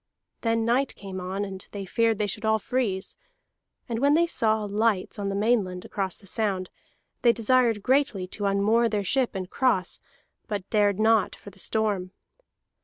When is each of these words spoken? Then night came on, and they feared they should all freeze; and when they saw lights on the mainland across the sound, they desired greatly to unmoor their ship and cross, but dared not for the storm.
Then 0.41 0.65
night 0.65 0.95
came 0.95 1.21
on, 1.21 1.45
and 1.45 1.63
they 1.69 1.85
feared 1.85 2.17
they 2.17 2.25
should 2.25 2.43
all 2.43 2.57
freeze; 2.57 3.15
and 3.87 3.99
when 3.99 4.15
they 4.15 4.25
saw 4.25 4.63
lights 4.63 5.19
on 5.19 5.29
the 5.29 5.35
mainland 5.35 5.85
across 5.85 6.17
the 6.17 6.25
sound, 6.25 6.71
they 7.21 7.31
desired 7.31 7.83
greatly 7.83 8.25
to 8.29 8.45
unmoor 8.45 8.89
their 8.89 9.03
ship 9.03 9.35
and 9.35 9.47
cross, 9.47 9.99
but 10.47 10.67
dared 10.71 10.99
not 10.99 11.35
for 11.35 11.51
the 11.51 11.59
storm. 11.59 12.13